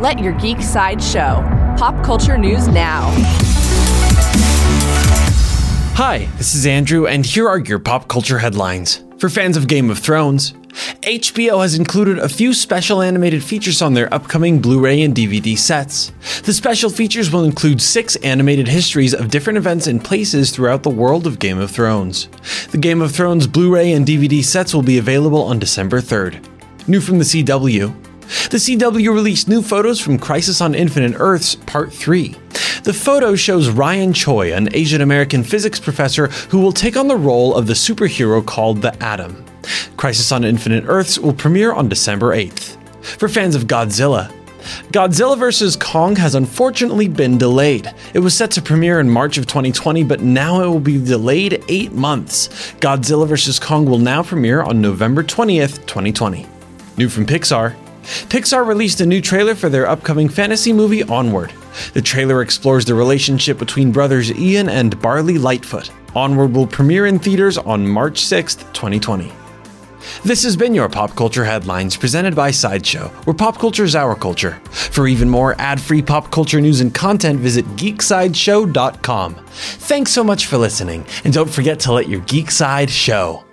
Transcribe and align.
Let 0.00 0.18
your 0.18 0.32
geek 0.32 0.62
side 0.62 1.02
show. 1.02 1.44
Pop 1.76 2.02
culture 2.02 2.38
news 2.38 2.68
now. 2.68 3.10
Hi, 5.94 6.26
this 6.38 6.54
is 6.54 6.64
Andrew, 6.64 7.06
and 7.06 7.26
here 7.26 7.46
are 7.46 7.58
your 7.58 7.78
pop 7.78 8.08
culture 8.08 8.38
headlines. 8.38 9.04
For 9.18 9.28
fans 9.28 9.58
of 9.58 9.68
Game 9.68 9.90
of 9.90 9.98
Thrones, 9.98 10.52
HBO 11.02 11.60
has 11.60 11.74
included 11.74 12.18
a 12.18 12.30
few 12.30 12.54
special 12.54 13.02
animated 13.02 13.44
features 13.44 13.82
on 13.82 13.92
their 13.92 14.12
upcoming 14.14 14.58
Blu 14.58 14.80
ray 14.80 15.02
and 15.02 15.14
DVD 15.14 15.58
sets. 15.58 16.12
The 16.44 16.54
special 16.54 16.88
features 16.88 17.30
will 17.30 17.44
include 17.44 17.82
six 17.82 18.16
animated 18.16 18.68
histories 18.68 19.12
of 19.12 19.28
different 19.28 19.58
events 19.58 19.86
and 19.86 20.02
places 20.02 20.50
throughout 20.50 20.82
the 20.82 20.88
world 20.88 21.26
of 21.26 21.38
Game 21.38 21.58
of 21.58 21.70
Thrones. 21.70 22.28
The 22.70 22.78
Game 22.78 23.02
of 23.02 23.12
Thrones 23.12 23.46
Blu 23.46 23.74
ray 23.74 23.92
and 23.92 24.06
DVD 24.06 24.42
sets 24.42 24.72
will 24.72 24.82
be 24.82 24.96
available 24.96 25.42
on 25.42 25.58
December 25.58 26.00
3rd. 26.00 26.42
New 26.88 27.02
from 27.02 27.18
the 27.18 27.24
CW, 27.24 27.94
the 28.50 28.58
CW 28.58 29.12
released 29.12 29.48
new 29.48 29.60
photos 29.60 30.00
from 30.00 30.18
Crisis 30.18 30.60
on 30.60 30.74
Infinite 30.74 31.16
Earths 31.18 31.56
Part 31.56 31.92
3. 31.92 32.36
The 32.84 32.94
photo 32.94 33.34
shows 33.34 33.68
Ryan 33.68 34.12
Choi, 34.12 34.54
an 34.54 34.68
Asian 34.72 35.00
American 35.00 35.42
physics 35.42 35.80
professor 35.80 36.28
who 36.48 36.60
will 36.60 36.72
take 36.72 36.96
on 36.96 37.08
the 37.08 37.16
role 37.16 37.56
of 37.56 37.66
the 37.66 37.72
superhero 37.72 38.44
called 38.44 38.82
the 38.82 38.94
Atom. 39.02 39.44
Crisis 39.96 40.30
on 40.30 40.44
Infinite 40.44 40.84
Earths 40.86 41.18
will 41.18 41.32
premiere 41.32 41.72
on 41.72 41.88
December 41.88 42.34
8th. 42.34 42.76
For 43.02 43.28
fans 43.28 43.56
of 43.56 43.64
Godzilla, 43.64 44.32
Godzilla 44.92 45.36
vs. 45.36 45.74
Kong 45.74 46.14
has 46.16 46.36
unfortunately 46.36 47.08
been 47.08 47.36
delayed. 47.36 47.92
It 48.14 48.20
was 48.20 48.36
set 48.36 48.52
to 48.52 48.62
premiere 48.62 49.00
in 49.00 49.10
March 49.10 49.38
of 49.38 49.46
2020, 49.46 50.04
but 50.04 50.20
now 50.20 50.62
it 50.62 50.66
will 50.66 50.78
be 50.78 51.02
delayed 51.02 51.64
eight 51.68 51.92
months. 51.92 52.48
Godzilla 52.74 53.26
vs. 53.26 53.58
Kong 53.58 53.86
will 53.86 53.98
now 53.98 54.22
premiere 54.22 54.62
on 54.62 54.80
November 54.80 55.24
20th, 55.24 55.86
2020. 55.86 56.46
New 56.96 57.08
from 57.08 57.26
Pixar, 57.26 57.74
Pixar 58.28 58.66
released 58.66 59.00
a 59.00 59.06
new 59.06 59.20
trailer 59.20 59.54
for 59.54 59.68
their 59.68 59.88
upcoming 59.88 60.28
fantasy 60.28 60.72
movie 60.72 61.02
Onward. 61.04 61.52
The 61.94 62.02
trailer 62.02 62.42
explores 62.42 62.84
the 62.84 62.94
relationship 62.94 63.58
between 63.58 63.92
brothers 63.92 64.32
Ian 64.32 64.68
and 64.68 65.00
Barley 65.00 65.38
Lightfoot. 65.38 65.90
Onward 66.14 66.54
will 66.54 66.66
premiere 66.66 67.06
in 67.06 67.18
theaters 67.18 67.56
on 67.56 67.86
March 67.86 68.20
6th, 68.22 68.72
2020. 68.72 69.32
This 70.24 70.42
has 70.42 70.56
been 70.56 70.74
your 70.74 70.88
Pop 70.88 71.14
Culture 71.14 71.44
Headlines 71.44 71.96
presented 71.96 72.34
by 72.34 72.50
Sideshow, 72.50 73.08
where 73.24 73.34
pop 73.34 73.58
culture 73.58 73.84
is 73.84 73.94
our 73.94 74.14
culture. 74.14 74.60
For 74.70 75.06
even 75.06 75.28
more 75.28 75.54
ad 75.60 75.80
free 75.80 76.02
pop 76.02 76.30
culture 76.30 76.60
news 76.60 76.80
and 76.80 76.94
content, 76.94 77.38
visit 77.38 77.64
geeksideshow.com. 77.76 79.34
Thanks 79.34 80.12
so 80.12 80.24
much 80.24 80.46
for 80.46 80.56
listening, 80.58 81.06
and 81.24 81.32
don't 81.32 81.50
forget 81.50 81.80
to 81.80 81.92
let 81.92 82.08
your 82.08 82.20
geek 82.20 82.50
side 82.50 82.90
show. 82.90 83.44